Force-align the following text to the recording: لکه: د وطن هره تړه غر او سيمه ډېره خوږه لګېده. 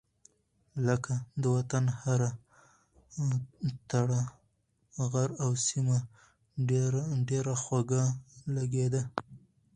لکه: 0.87 1.13
د 1.41 1.43
وطن 1.55 1.85
هره 1.99 2.29
تړه 3.91 4.21
غر 5.11 5.29
او 5.43 5.51
سيمه 5.67 5.97
ډېره 7.29 7.53
خوږه 7.63 8.03
لګېده. 8.55 9.03